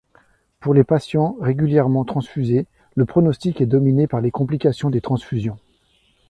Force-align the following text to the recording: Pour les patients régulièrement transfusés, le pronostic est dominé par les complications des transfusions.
Pour 0.59 0.73
les 0.73 0.83
patients 0.83 1.37
régulièrement 1.39 2.05
transfusés, 2.05 2.65
le 2.95 3.05
pronostic 3.05 3.61
est 3.61 3.67
dominé 3.67 4.07
par 4.07 4.19
les 4.19 4.31
complications 4.31 4.89
des 4.89 4.99
transfusions. 4.99 5.59